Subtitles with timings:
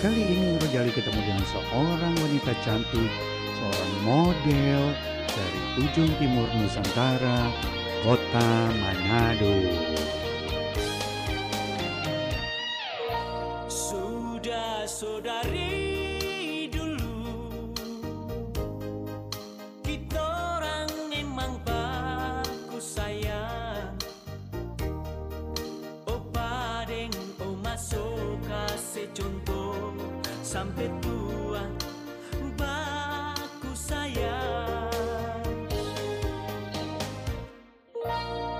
[0.00, 3.12] Kali ini Rojali ketemu dengan seorang wanita cantik,
[3.52, 4.96] seorang model
[5.28, 7.52] dari ujung timur Nusantara,
[8.00, 9.60] kota Manado.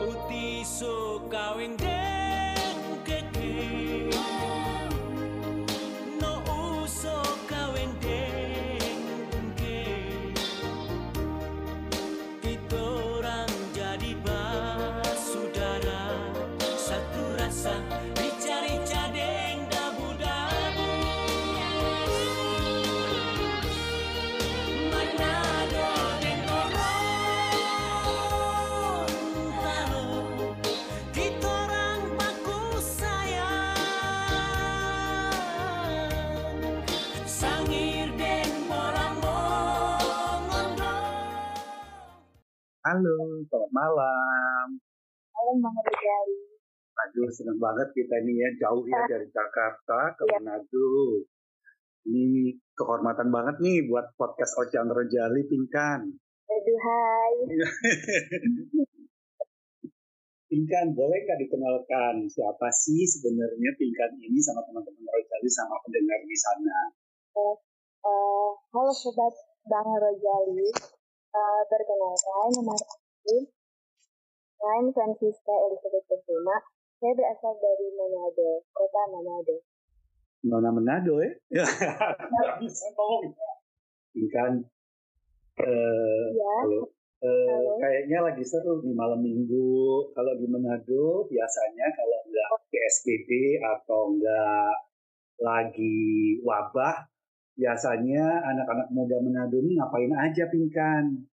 [0.00, 1.99] Uti sukawing de
[42.80, 44.66] Halo, selamat malam.
[45.36, 46.28] Halo Bang Rizal.
[46.96, 50.40] Aduh, senang banget kita ini ya, jauh ya dari Jakarta ke Iya.
[50.40, 50.88] Manado.
[52.08, 56.08] Ini kehormatan banget nih buat podcast Ocean Rojali Pingkan.
[56.48, 57.32] Aduh hai.
[60.48, 66.36] Pingkan, boleh nggak dikenalkan siapa sih sebenarnya Pingkan ini sama teman-teman Rojali sama pendengar di
[66.40, 66.78] sana?
[67.36, 69.36] Eh, halo sobat
[69.68, 70.72] Bang Rojali.
[71.30, 73.36] Eh, perkenalkan nama aku
[74.60, 76.58] Lain Francisca Elizabeth Kusuma.
[77.00, 79.56] Saya berasal dari Manado, kota Manado.
[80.44, 81.30] Nona Manado ya?
[81.54, 83.30] Nggak bisa ngomong.
[84.10, 84.52] Pingkan,
[85.62, 86.90] eh, Ya, halo.
[87.20, 87.76] Eh, Halo.
[87.78, 90.10] kayaknya lagi seru nih malam minggu.
[90.12, 93.30] Kalau di Manado biasanya kalau nggak PSBB
[93.62, 94.72] atau nggak
[95.40, 95.96] lagi
[96.42, 97.06] wabah,
[97.58, 101.30] biasanya anak-anak muda Manado ini ngapain aja pingkan?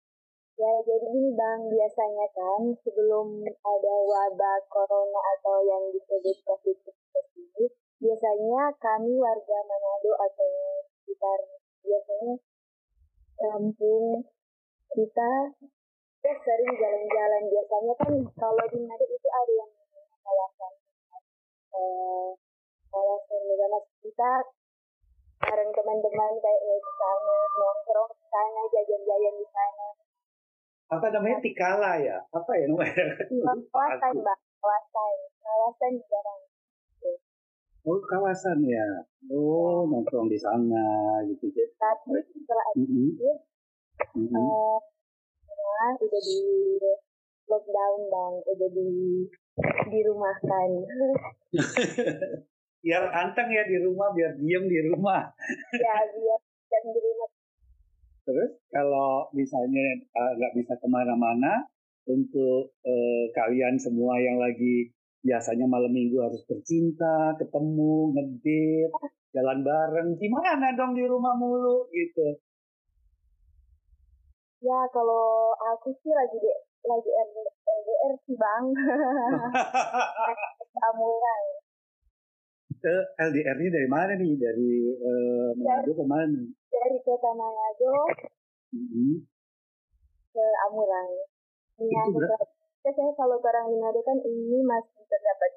[0.54, 6.94] ya jadi gini Bang, biasanya kan sebelum ada wabah corona atau yang disebut COVID-19
[7.42, 7.66] ini,
[7.98, 10.52] biasanya kami warga Manado atau
[11.02, 11.40] sekitar
[11.84, 12.34] biasanya
[13.34, 14.06] kampung
[14.94, 15.32] kita
[16.24, 19.72] kita sering jalan-jalan biasanya kan kalau di Manado itu ada yang
[20.24, 20.74] kawasan
[21.74, 22.30] eh,
[22.94, 24.32] kawasan mana kita
[25.64, 29.88] bareng teman-teman kayak di sana nongkrong di sana jajan-jajan di sana
[30.92, 32.20] Apa namanya Tikala ya?
[32.36, 33.06] Apa ya namanya?
[33.72, 36.40] kawasan bang kawasan kawasan di jalan
[37.88, 39.08] Oh kawasan ya.
[39.32, 40.84] Oh nongkrong di sana
[41.32, 41.48] gitu.
[41.80, 43.16] tapi setelah Mm-mm.
[43.16, 43.32] itu
[44.20, 44.36] Mm-mm.
[44.36, 44.80] eh,
[45.48, 46.40] semua udah di
[47.48, 48.88] lockdown bang udah di
[49.96, 50.70] dirumahkan
[52.84, 55.32] biar anteng ya di rumah, biar diem di rumah.
[55.80, 57.30] ya biar dan di rumah
[58.24, 61.64] Terus kalau misalnya eh, nggak bisa ke mana-mana,
[62.08, 64.92] untuk eh, kalian semua yang lagi
[65.24, 68.92] biasanya malam minggu harus bercinta, ketemu, ngedit,
[69.32, 72.40] jalan bareng, gimana dong di rumah mulu gitu.
[74.64, 76.48] ya kalau aku sih lagi di
[76.88, 78.66] lagi LDR sih bang
[80.88, 81.44] Amuran
[82.84, 84.36] Eh, LDR-nya dari mana nih?
[84.36, 86.42] Dari eh, Manado ke mana?
[86.68, 87.94] dari kota Manado
[88.74, 89.24] Mhm.
[90.34, 91.08] ke Amuran.
[91.80, 92.50] Iya, Itu ber-
[92.84, 95.52] biasanya kalau ke orang Manado kan ini masih terdapat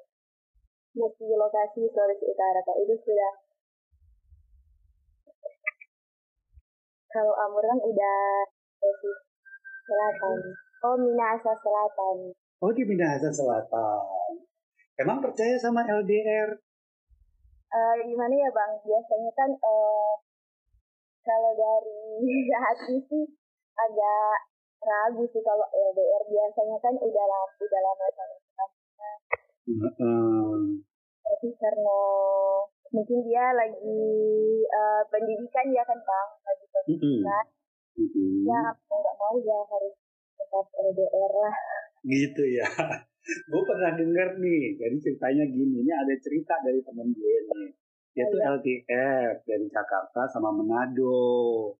[0.95, 3.33] masih lokasi Sulawesi Utara kak itu sudah
[7.09, 8.19] kalau Amuran udah
[8.79, 9.11] Sulawesi
[9.83, 10.37] Selatan.
[10.79, 12.17] Oh Minahasa Selatan.
[12.61, 14.31] Oh di Minahasa Selatan.
[14.95, 16.55] Emang percaya sama LDR?
[17.67, 18.71] Eh gimana ya bang?
[18.83, 20.11] Biasanya kan eh
[21.27, 21.99] kalau dari
[22.63, 23.25] hati sih
[23.77, 24.37] agak
[24.79, 28.35] ragu sih kalau LDR biasanya kan udah lama udah lama sama
[29.67, 30.55] Heeh.
[31.27, 31.99] tapi karena
[32.95, 33.99] mungkin dia lagi
[34.63, 37.45] eh, pendidikan ya kan bang lagi pendidikan
[37.99, 38.47] Mm-mm.
[38.47, 39.95] ya mau nggak mau ya harus
[40.39, 41.57] tetap LDR lah
[42.07, 42.69] Gitu ya.
[43.27, 47.69] Gue pernah denger nih, jadi ceritanya gini, ini ada cerita dari temen gue nih.
[48.17, 48.49] Dia tuh Iya.
[48.57, 51.77] LDR dari Jakarta sama Manado.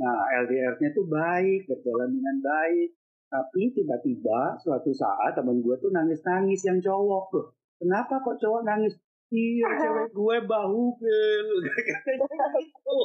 [0.00, 2.94] Nah, LDR-nya tuh baik, berjalan dengan baik.
[3.30, 7.46] Tapi tiba-tiba suatu saat temen gue tuh nangis-nangis yang cowok tuh.
[7.78, 8.94] Kenapa kok cowok nangis?
[9.30, 11.46] Iya, cewek gue bahugel.
[11.90, 12.98] Katanya gitu.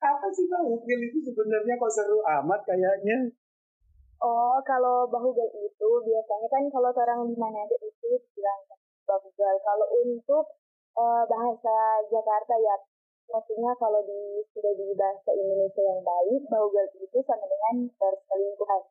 [0.00, 3.28] Apa sih bahugel itu sebenarnya kok seru amat kayaknya?
[4.22, 8.60] Oh, kalau bahugel itu biasanya kan kalau orang di Manado itu bilang
[9.08, 9.54] bahugel.
[9.66, 10.44] Kalau untuk
[10.94, 11.76] eh, bahasa
[12.06, 12.74] Jakarta ya,
[13.32, 18.82] maksudnya kalau di sudah di bahasa Indonesia yang baik, bahugel itu sama dengan perselingkuhan.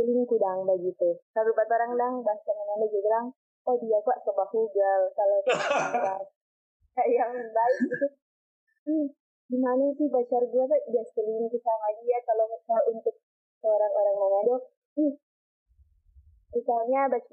[0.00, 1.20] selingkuh dang begitu.
[1.36, 2.50] Kalau orang dang bahasa
[2.88, 3.26] juga bilang,
[3.70, 5.38] oh dia kok sebahugel kalau
[6.98, 8.06] kayak yang baik gitu.
[8.82, 9.06] Hmm,
[9.46, 13.14] gimana sih pacar gue kok dia selingkuh sama dia kalau kalau untuk
[13.62, 14.56] orang-orang Manado,
[14.98, 15.14] hmm,
[16.50, 17.32] misalnya baca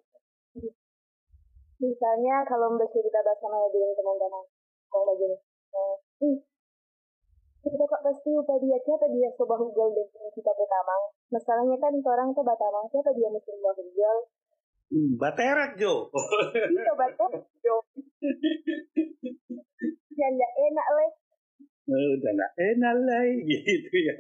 [1.82, 4.46] misalnya kalau bercerita bahasa Manado dengan teman-teman,
[4.94, 5.38] kalau begini,
[5.74, 6.38] eh, hmm,
[7.66, 8.78] kita kok pasti lupa dia.
[8.86, 9.34] Siapa dia?
[9.34, 10.94] Coba hugel dengan kita pertama
[11.34, 13.28] masalahnya kan orang tuh batamang siapa dia?
[13.34, 14.47] Mesti coba hugel Hmm,
[15.18, 16.08] baterak Jo.
[16.68, 17.26] itu baca
[17.62, 17.76] yo
[20.18, 21.12] ya nggak enak leh
[21.88, 24.16] Eh, Udah nggak enak lah gitu ya.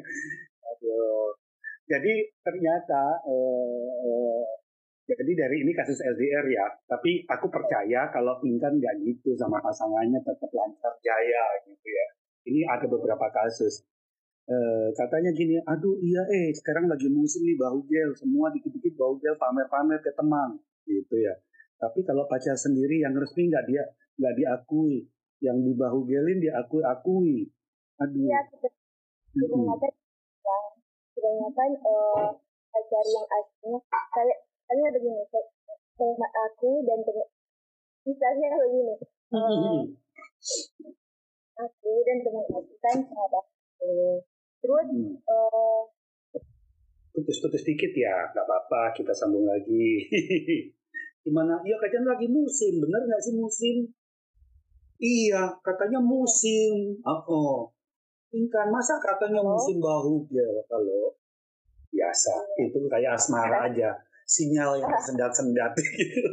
[0.64, 1.36] Aduh.
[1.84, 4.44] Jadi ternyata eh, eh,
[5.04, 10.16] jadi dari ini kasus LDR ya, tapi aku percaya kalau Intan nggak gitu sama pasangannya
[10.24, 12.08] tetap lancar jaya gitu ya.
[12.48, 13.84] Ini ada beberapa kasus.
[14.48, 20.00] Eh, katanya gini, aduh iya eh sekarang lagi musim nih bahugel, semua dikit-dikit bahugel pamer-pamer
[20.00, 20.56] ke teman
[20.88, 21.36] gitu ya.
[21.76, 23.84] Tapi kalau pacar sendiri yang resmi nggak dia
[24.16, 25.04] nggak diakui,
[25.44, 27.52] yang dibahugelin diakui-akui.
[28.00, 28.24] Aduh.
[28.24, 28.40] iya
[29.36, 29.92] kebanyakan
[30.48, 30.58] ya
[31.12, 32.30] kebanyakan eh,
[32.72, 33.80] pacar yang aslinya
[34.16, 35.48] kayak misalnya begini kayak
[36.00, 37.00] sama aku dan
[38.08, 39.82] misalnya begini eh,
[41.60, 43.44] aku dan teman aku kan sahabat.
[44.60, 45.16] Terus Hmm.
[45.18, 45.84] eh,
[47.12, 50.06] Putus-putus dikit ya, nggak apa-apa, kita sambung lagi.
[51.26, 51.58] Gimana?
[51.66, 53.90] Iya, katanya lagi musim, bener nggak sih musim?
[54.98, 57.02] Iya, katanya musim.
[57.02, 57.58] Oh, oh.
[58.30, 59.58] Intan, masa katanya Oh.
[59.58, 61.18] musim bahugel kalau
[61.90, 63.98] biasa itu kayak asmara aja,
[64.30, 66.22] sinyal yang sendat-sendat gitu.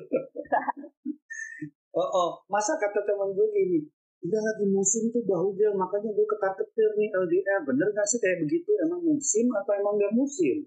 [1.96, 3.78] oh, oh, masa kata teman gue gini,
[4.24, 7.60] Iya lagi musim tuh bahugel, makanya gue ketar-ketir nih LDR.
[7.68, 8.72] Bener gak sih kayak begitu?
[8.80, 10.64] Emang musim atau emang gak musim?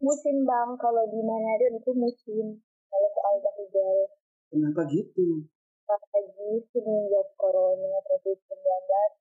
[0.00, 2.56] musim bang kalau di Manado itu musim
[2.88, 4.08] kalau soal bahugel
[4.48, 5.44] Kenapa gitu?
[5.84, 8.64] apalagi semenjak corona covid-19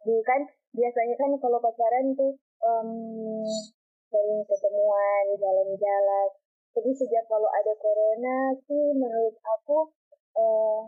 [0.07, 0.41] dulu kan
[0.71, 2.31] biasanya kan kalau pacaran tuh
[2.63, 2.89] em,
[4.07, 6.27] sering ketemuan jalan-jalan
[6.71, 9.91] tapi sejak kalau ada corona sih menurut aku
[10.39, 10.79] eh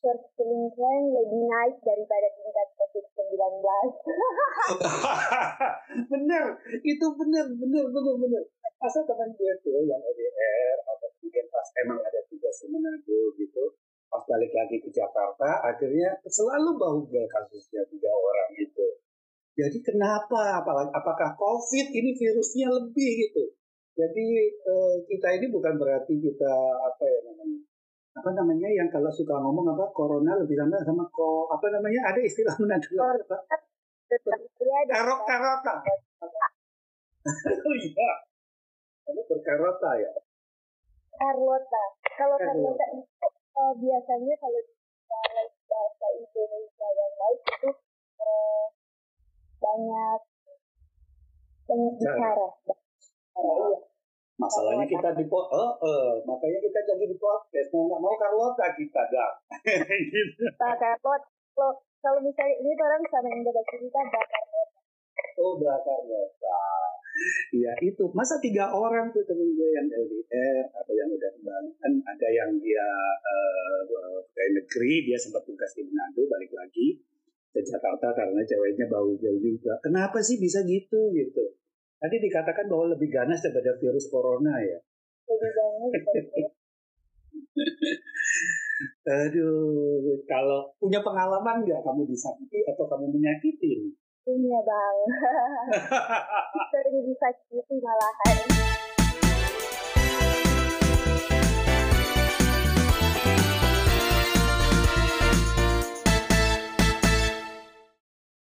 [0.00, 3.62] perselingkuhan lebih naik daripada tingkat covid-19
[6.12, 6.44] bener,
[6.82, 8.42] itu bener, bener, bener, bener.
[8.78, 13.64] Masa teman gue tuh yang LDR atau kemudian pas emang ada tugas di gitu,
[14.12, 18.86] pas balik lagi ke Jakarta, akhirnya selalu bahugel kasusnya tiga orang itu.
[19.54, 20.60] Jadi kenapa?
[20.62, 23.44] Apalagi apakah COVID ini virusnya lebih gitu?
[23.94, 27.62] Jadi eh, kita ini bukan berarti kita apa ya namanya?
[28.14, 32.20] Apa namanya yang kalau suka ngomong apa corona lebih sama sama ko apa namanya ada
[32.22, 33.36] istilah Manado apa?
[34.06, 35.74] tetapi ada Karok karota.
[37.64, 38.10] Oh iya.
[39.04, 40.12] Kamu berkarota ya.
[41.18, 41.84] Carlota.
[42.14, 42.84] Kalau Carlota.
[42.84, 43.26] Carlota itu
[43.58, 44.60] eh, biasanya kalau
[45.66, 47.70] bahasa Indonesia yang baik itu
[48.22, 48.64] eh,
[49.58, 50.20] banyak
[51.64, 52.14] banyak Bicara.
[52.14, 52.48] bicara.
[53.34, 53.93] Bicara, iya.
[54.44, 58.66] Masalahnya kita di po eh, eh, makanya kita lagi di podcast mau nggak mau Carlota
[58.76, 59.32] kita dah.
[60.12, 60.42] gitu.
[60.60, 61.26] Pak Carlota.
[61.54, 61.72] Kalau
[62.04, 64.44] kalau misalnya ini orang sama yang udah cerita bakar
[65.40, 66.60] Oh bakar Carlota.
[67.54, 71.92] Iya itu masa tiga orang tuh temen gue yang LDR atau yang udah kembali kan
[72.04, 72.88] ada yang dia
[73.22, 77.00] eh, pegawai negeri dia sempat tugas di Manado balik lagi
[77.54, 79.78] ke Jakarta karena ceweknya bau gel juga.
[79.80, 81.54] Kenapa sih bisa gitu gitu?
[82.04, 84.76] Tadi dikatakan bahwa lebih ganas daripada virus corona ya.
[85.24, 85.50] lebih
[86.12, 86.44] gitu.
[89.24, 93.88] Aduh, kalau punya pengalaman nggak kamu disakiti atau kamu menyakitin?
[94.20, 94.96] Punya bang.
[96.76, 98.36] Sering disakiti malahan.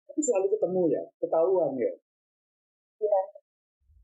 [0.08, 1.92] Tapi selalu ketemu ya, ketahuan ya.
[3.00, 3.39] Ya.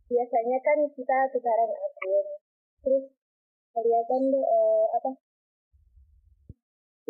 [0.06, 2.26] Biasanya kan kita tukaran akun.
[2.86, 3.04] Terus
[3.74, 5.10] kelihatan deh eh, apa?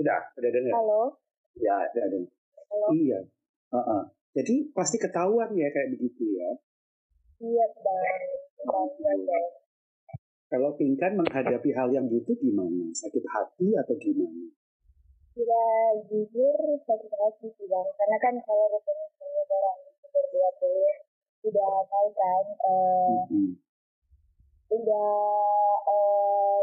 [0.01, 0.73] Udah, udah dengar.
[0.77, 1.03] Halo,
[1.57, 2.33] Ya, udah dengar.
[2.73, 2.87] halo.
[2.93, 3.19] Iya,
[3.73, 4.03] Heeh.
[4.37, 6.51] Jadi pasti ketahuan ya kayak begitu ya.
[7.41, 8.21] Iya bang,
[8.65, 9.45] bang.
[10.47, 12.93] Kalau Pinkan menghadapi hal yang gitu gimana?
[12.93, 14.53] Sakit hati atau gimana?
[15.37, 15.65] Ya
[16.09, 20.73] jujur sakit hati sih bang, karena kan kalau ketemu sama orang itu berdua tuh
[21.47, 23.49] udah tahu kan, eh, Mm-mm.
[24.75, 25.11] udah
[25.87, 26.61] eh,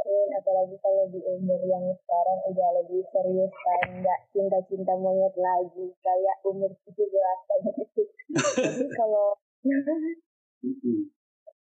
[0.00, 5.92] sering apalagi kalau di umur yang sekarang udah lebih serius kan, nggak cinta-cinta monyet lagi,
[6.00, 8.02] kayak umur 17 gitu.
[8.64, 9.36] Jadi kalau.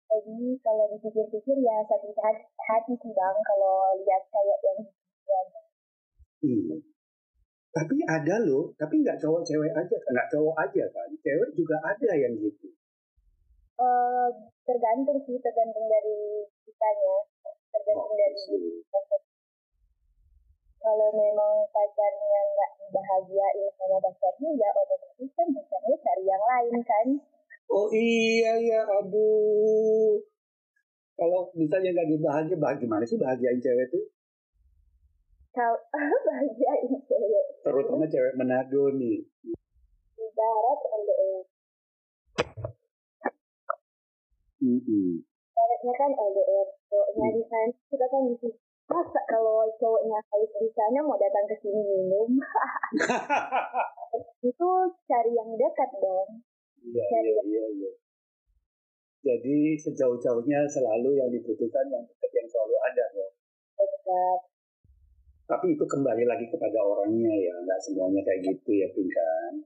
[0.06, 5.60] Jadi kalau dipikir-pikir ya sakit hati, hati sih bang kalau lihat kayak yang gitu.
[6.46, 6.76] Iya.
[7.76, 12.10] Tapi ada loh, tapi nggak cowok cewek aja, nggak cowok aja kan, cewek juga ada
[12.16, 12.72] yang gitu.
[13.76, 14.28] Eh,
[14.64, 17.16] tergantung sih, tergantung dari kitanya,
[17.68, 18.72] tergantung Oh, dari diri.
[20.80, 27.06] Kalau memang pacarnya nggak dibahagiain sama pacarnya, ya otomatis kan pacarnya cari yang lain kan.
[27.68, 30.16] Oh iya ya, aduh.
[31.20, 34.15] Kalau misalnya nggak dibahagia, bahagia gimana sih bahagiain cewek tuh?
[35.56, 35.80] Kalau
[36.28, 39.24] bahagiain cewek, Terutama cewek Manado nih.
[40.20, 41.42] ibarat LDR.
[44.60, 45.08] Mm-mm.
[45.24, 48.56] Ibaratnya kan LDR, cowoknya di sana, kita kan di sini.
[48.86, 52.36] Masa kalau cowoknya harus di sana mau datang ke sini minum?
[54.52, 54.68] itu
[55.08, 56.44] cari yang dekat dong.
[56.84, 57.90] Iya, iya, iya, iya.
[59.26, 63.30] Jadi sejauh-jauhnya selalu yang dibutuhkan yang dekat yang selalu ada loh.
[63.74, 64.40] Dekat.
[65.46, 69.62] Tapi itu kembali lagi kepada orangnya ya, nggak semuanya kayak gitu ya, Pinkan.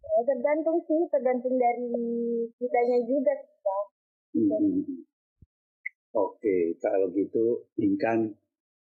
[0.00, 1.92] Ya, tergantung sih, tergantung dari
[2.56, 3.86] kitanya juga sih, Bang.
[4.36, 5.04] Mm-mm.
[6.16, 8.32] Oke, kalau gitu, Pinkan,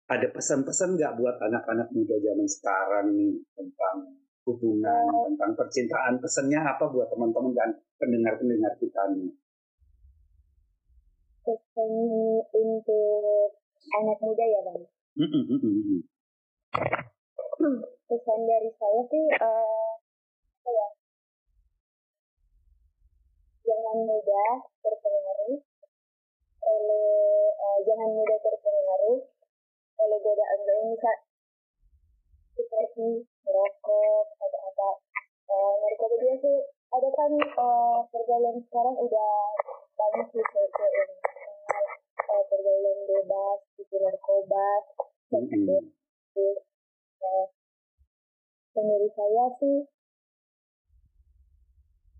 [0.07, 4.15] ada pesan-pesan nggak buat anak-anak muda zaman sekarang nih tentang
[4.47, 6.23] hubungan, tentang percintaan?
[6.23, 9.35] Pesannya apa buat teman-teman dan pendengar-pendengar kita nih?
[11.43, 11.91] Pesan
[12.55, 13.59] untuk
[13.99, 14.94] anak muda ya bang.
[18.11, 20.87] Pesan dari saya sih, apa ya?
[23.63, 24.51] Jangan mudah
[24.83, 25.63] terpengaruh
[26.67, 27.07] oleh,
[27.47, 29.23] eh, jangan mudah terpengaruh
[30.03, 31.17] oleh godaan-godaan misal
[32.59, 34.89] seperti merokok atau apa.
[35.47, 36.59] Eh, narkoba dia sih
[36.91, 39.31] ada kan eh, pergaulan sekarang udah
[39.95, 41.34] banyak sih yang
[42.25, 44.67] eh, pergaulan bebas gitu narkoba
[45.33, 45.89] Mm-mm.
[46.35, 47.47] Eh,
[48.75, 49.77] menurut saya sih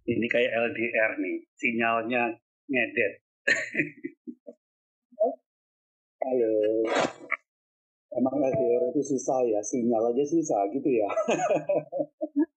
[0.06, 2.38] Ini kayak LDR nih, sinyalnya
[2.70, 3.26] ngedet.
[6.22, 6.54] Halo.
[8.14, 11.10] Emang LDR itu susah ya, sinyal aja susah gitu ya.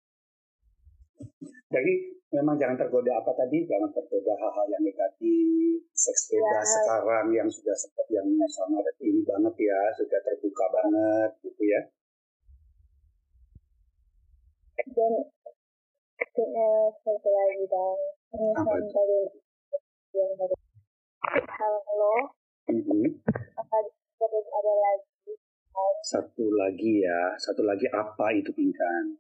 [1.69, 1.93] Jadi
[2.33, 6.75] memang jangan tergoda apa tadi, jangan tergoda hal-hal yang negatif, seks bebas Ya.
[6.81, 11.83] sekarang yang sudah seperti yang sangat ini banget ya, sudah terbuka banget gitu ya.
[14.89, 15.13] dan
[17.05, 17.99] satu lagi bang
[18.89, 19.19] tadi
[20.17, 20.57] yang tadi
[21.45, 22.15] halo
[22.73, 23.05] Mhm.
[23.59, 23.77] apa
[24.25, 25.33] ada lagi
[26.03, 29.19] Satu lagi ya, satu lagi apa itu Pinkan?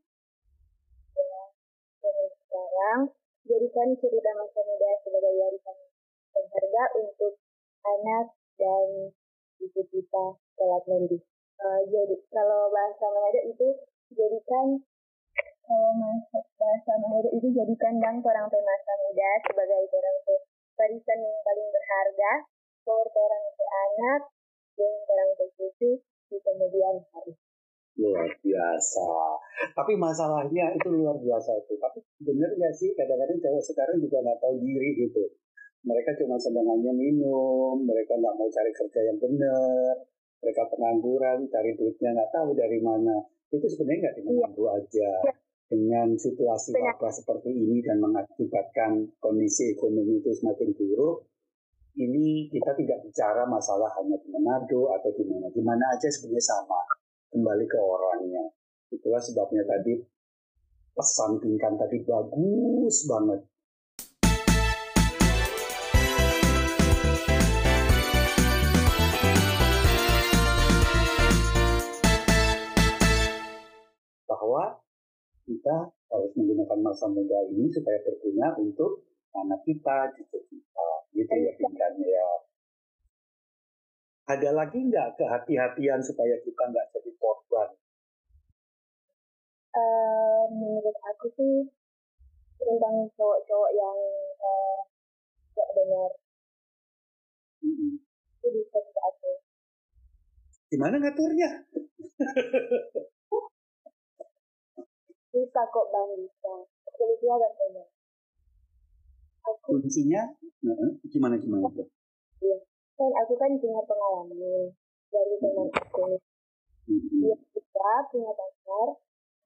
[2.02, 3.12] dan sekarang
[3.44, 5.76] jadikan cerita masa muda sebagai warisan
[6.32, 7.36] berharga untuk
[7.84, 8.26] anak
[8.56, 9.12] dan
[9.60, 10.24] ibu kita
[10.56, 11.20] kelak nanti.
[11.58, 13.68] Eh, jadi kalau bahasa Manado itu
[14.16, 14.80] jadikan
[15.68, 20.40] kalau masa bahasa Manado itu jadikan dang orang teh masa muda sebagai orang teh
[20.80, 22.32] warisan yang paling berharga
[22.88, 24.20] for orang teh anak
[24.80, 25.90] dan orang teh cucu
[26.32, 27.36] di kemudian hari.
[27.98, 29.10] Luar biasa.
[29.74, 31.74] Tapi masalahnya itu luar biasa itu.
[31.82, 35.34] Tapi bener nggak sih kadang-kadang cowok sekarang juga nggak tahu diri gitu.
[35.82, 39.94] Mereka cuma sendangannya minum, mereka nggak mau cari kerja yang benar,
[40.42, 43.18] mereka pengangguran, cari duitnya nggak tahu dari mana.
[43.50, 45.10] Itu sebenarnya nggak diganggu aja
[45.68, 51.28] dengan situasi wabah seperti ini dan mengakibatkan kondisi ekonomi itu semakin buruk.
[51.98, 56.46] Ini kita tidak bicara masalah hanya di Manado atau di mana, di mana aja sebenarnya
[56.46, 56.78] sama
[57.28, 58.44] kembali ke orangnya.
[58.88, 60.00] Itulah sebabnya tadi
[60.96, 63.40] pesan Pinkan tadi bagus banget.
[74.24, 74.80] Bahwa
[75.44, 75.76] kita
[76.08, 79.04] harus menggunakan masa muda ini supaya berguna untuk
[79.36, 80.88] anak kita, cucu kita.
[81.12, 82.47] Gitu ya Pinkan ya.
[84.28, 87.68] Ada lagi nggak kehati-hatian supaya kita nggak jadi korban
[89.72, 91.64] eh, menurut aku sih
[92.60, 93.98] tentang cowok-cowok yang
[94.36, 94.78] eh,
[95.56, 96.10] gak benar
[97.64, 97.98] Mm-mm.
[98.38, 99.32] itu bisa ke aku.
[100.68, 101.50] Gimana ngaturnya?
[105.28, 106.54] Bisa kok bang bisa.
[106.98, 107.86] Solusinya gak benar.
[109.48, 110.22] Aku Kuncinya
[110.64, 111.70] Heeh, gimana gimana
[112.98, 114.74] kan aku kan punya pengalaman
[115.08, 116.18] dari teman aku.
[116.88, 117.20] Mm-mm.
[117.22, 118.88] Dia juga punya pacar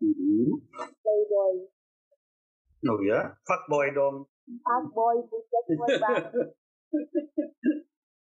[0.00, 0.56] Mm-mm.
[1.04, 1.68] playboy.
[2.82, 4.26] Oh ya, fuck boy dong.
[4.64, 6.24] Fuck boy, buset boy bang.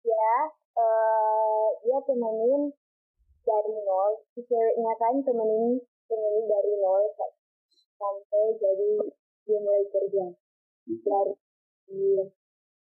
[0.05, 0.33] ya,
[0.77, 2.75] eh dia temenin
[3.47, 4.13] dari nol.
[4.35, 5.81] Si ceweknya kan temenin
[6.11, 7.37] temenin dari nol sa-
[7.97, 8.91] sampai jadi
[9.47, 10.27] dia mulai kerja.
[10.85, 11.33] Dari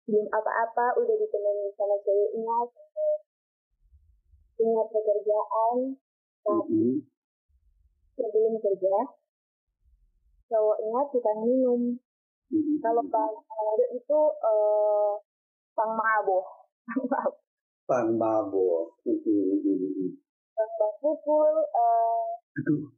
[0.06, 3.10] belum apa-apa udah ditemenin sama ceweknya sampai
[4.56, 5.76] punya pekerjaan.
[6.46, 7.02] Nah, Mm-mm.
[8.14, 8.96] sebelum kerja,
[10.46, 11.98] cowoknya tukang minum.
[12.54, 12.78] Mm-mm.
[12.78, 15.12] Kalau Bang Manado itu eh
[15.74, 16.46] Bang Mabok.
[17.90, 18.98] Bang mabok.
[19.06, 19.58] Mm-mm.
[19.62, 20.10] Mm-mm.
[20.54, 22.88] Bang Bang Pukul eh Aduh,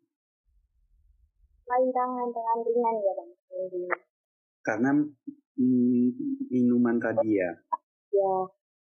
[1.67, 3.31] main tangan tangan ringan ya Bang.
[4.63, 4.91] Karena
[6.49, 7.51] minuman tadi ya.
[8.15, 8.35] Ya.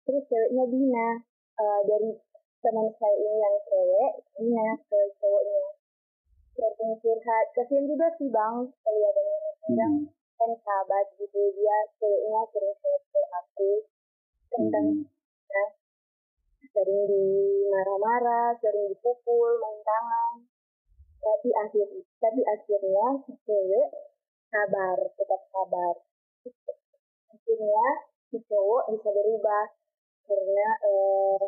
[0.05, 1.09] Terus ceweknya Dina
[1.55, 2.11] Eh, dari
[2.59, 5.63] teman saya ini yang cewek Dina ke cowoknya.
[6.51, 7.45] Sering curhat.
[7.55, 9.39] Kasian juga sih Bang kelihatannya.
[9.71, 10.11] Mm-mm.
[10.35, 13.71] kan sahabat gitu dia ceweknya sering share ke aku
[14.51, 15.69] tentang Mm-mm.
[16.75, 20.33] sering dimarah-marah, sering dipukul, main tangan.
[21.23, 21.87] Tapi akhir
[22.19, 23.87] tapi akhirnya si cewek
[24.51, 25.95] sabar, tetap sabar.
[27.33, 27.85] Akhirnya
[28.29, 29.65] si cowok bisa berubah
[30.25, 31.43] karena eh,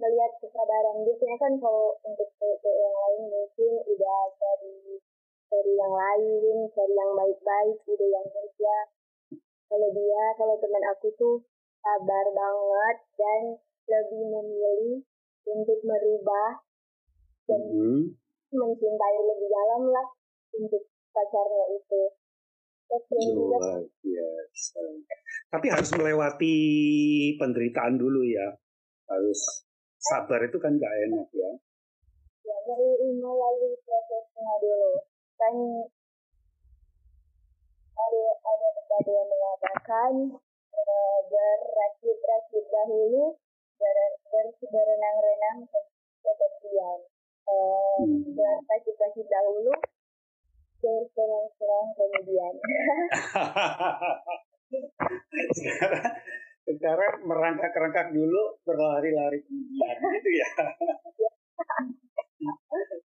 [0.00, 1.04] melihat kesabaran.
[1.04, 4.76] Biasanya kan kalau untuk cewek-cewek yang lain mungkin udah cari
[5.48, 8.76] cari yang lain, cari yang baik-baik, udah yang kerja.
[9.70, 11.36] Kalau dia, kalau teman aku tuh
[11.80, 13.42] sabar banget dan
[13.84, 15.04] lebih memilih
[15.44, 16.64] untuk merubah
[17.44, 18.16] dan Mm-mm.
[18.48, 20.08] mencintai lebih dalam lah
[20.56, 22.02] untuk pacarnya itu.
[22.90, 24.82] Luar biasa.
[25.50, 26.56] Tapi harus melewati
[27.40, 28.54] penderitaan dulu ya.
[29.08, 29.40] Harus
[29.98, 31.50] sabar itu kan gak enak ya.
[32.44, 34.92] ya melalui melalui prosesnya dulu.
[35.40, 35.54] Kan
[37.94, 40.12] ada ada pepatah yang mengatakan
[40.74, 43.38] eh, berakit-rakit dahulu,
[43.80, 43.96] ber,
[44.28, 47.00] ber- berenang-renang ke- ketepian.
[47.44, 48.34] Eh, Hmm.
[48.36, 49.72] berakit-rakit dahulu,
[50.84, 52.54] bersenang-senang kemudian.
[55.56, 56.04] sekarang
[56.64, 60.48] sekarang merangkak-rangkak dulu berlari-lari kemudian gitu ya.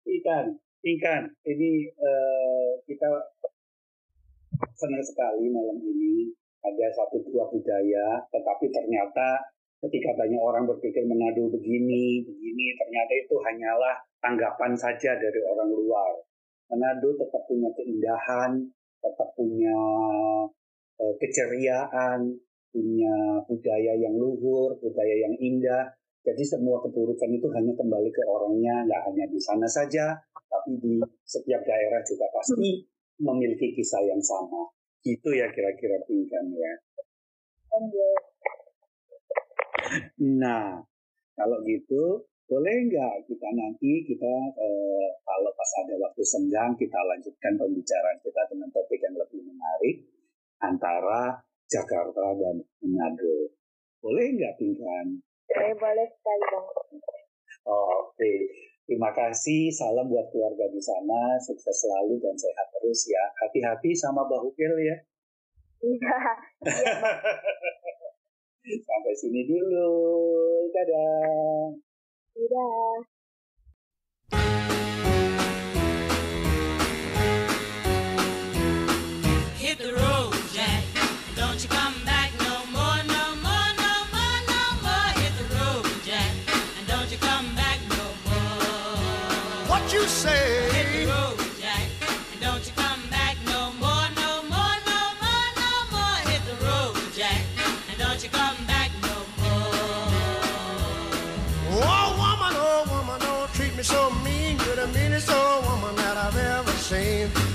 [0.07, 0.47] Ikan
[0.87, 1.23] ikan.
[1.45, 3.11] Ini eh, kita
[4.77, 6.33] senang sekali malam ini
[6.65, 9.53] ada satu dua budaya tetapi ternyata
[9.85, 16.26] ketika banyak orang berpikir Manado begini begini ternyata itu hanyalah tanggapan saja dari orang luar
[16.67, 18.67] Manado tetap punya keindahan
[19.07, 19.79] tetap punya
[20.99, 22.35] eh, keceriaan,
[22.75, 23.15] punya
[23.47, 25.95] budaya yang luhur, budaya yang indah.
[26.27, 30.19] Jadi semua keburukan itu hanya kembali ke orangnya, nggak hanya di sana saja,
[30.51, 32.83] tapi di setiap daerah juga pasti
[33.23, 34.67] memiliki kisah yang sama.
[35.07, 36.73] Gitu ya kira-kira pingkan ya.
[40.19, 40.83] Nah,
[41.39, 47.59] kalau gitu boleh nggak kita nanti kita eh, kalau pas ada waktu senggang kita lanjutkan
[47.59, 50.07] pembicaraan kita dengan topik yang lebih menarik
[50.63, 53.51] antara Jakarta dan Manado.
[53.99, 55.07] Boleh nggak Pingkan?
[55.47, 56.67] boleh boleh sekali bang.
[57.67, 58.33] Oke,
[58.87, 59.75] terima kasih.
[59.75, 61.35] Salam buat keluarga di sana.
[61.43, 63.27] Sukses selalu dan sehat terus ya.
[63.43, 64.95] Hati-hati sama Bahu ya.
[65.83, 66.19] Iya.
[68.87, 69.91] Sampai sini dulu.
[70.71, 71.75] Dadah.
[72.57, 73.16] Udah.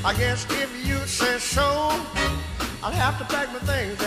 [0.04, 1.62] I guess if you say so,
[2.82, 4.02] I'll have to pack my things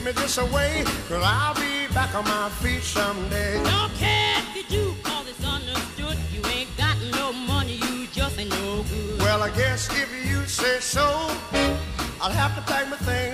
[0.00, 0.84] treat me this way.
[1.08, 3.62] Cause I'll be back on my feet someday.
[3.64, 6.16] Don't care if you do, cause it's understood.
[6.32, 9.18] You ain't got no money, you just ain't no good.
[9.20, 11.04] Well, I guess if you say so,
[12.20, 13.29] I'll have to pack my things